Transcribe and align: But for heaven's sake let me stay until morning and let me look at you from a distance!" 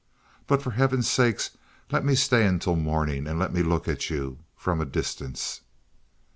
But 0.47 0.63
for 0.63 0.71
heaven's 0.71 1.07
sake 1.07 1.39
let 1.91 2.03
me 2.03 2.15
stay 2.15 2.47
until 2.47 2.75
morning 2.75 3.27
and 3.27 3.37
let 3.37 3.53
me 3.53 3.61
look 3.61 3.87
at 3.87 4.09
you 4.09 4.39
from 4.57 4.81
a 4.81 4.85
distance!" 4.85 5.61